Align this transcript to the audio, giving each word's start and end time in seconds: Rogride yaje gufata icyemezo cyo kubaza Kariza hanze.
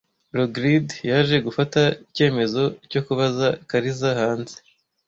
Rogride 0.37 0.93
yaje 1.09 1.35
gufata 1.47 1.81
icyemezo 2.05 2.61
cyo 2.91 3.01
kubaza 3.05 3.47
Kariza 3.69 4.09
hanze. 4.19 4.55